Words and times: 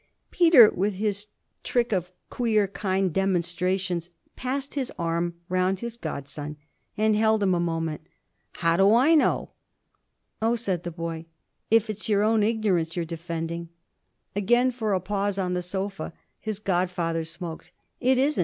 Peter, 0.31 0.67
with 0.71 0.95
his 0.95 1.27
trick 1.61 1.91
of 1.93 2.11
queer 2.31 2.67
kind 2.67 3.13
demonstrations, 3.13 4.09
passed 4.35 4.73
his 4.73 4.91
arm 4.97 5.35
round 5.47 5.79
his 5.81 5.95
godson 5.95 6.57
and 6.97 7.15
held 7.15 7.43
him 7.43 7.53
a 7.53 7.59
moment. 7.59 8.01
'How 8.53 8.77
do 8.77 8.95
I 8.95 9.13
know?' 9.13 9.51
'Oh,' 10.41 10.55
said 10.55 10.81
the 10.81 10.89
boy, 10.89 11.25
'if 11.69 11.87
it's 11.87 12.09
your 12.09 12.23
own 12.23 12.41
ignorance 12.41 12.95
you're 12.95 13.05
defending!' 13.05 13.69
Again, 14.35 14.71
for 14.71 14.95
a 14.95 14.99
pause, 14.99 15.37
on 15.37 15.53
the 15.53 15.61
sofa, 15.61 16.13
his 16.39 16.57
godfather 16.57 17.23
smoked. 17.23 17.71
'It 17.99 18.17
isn't. 18.17 18.39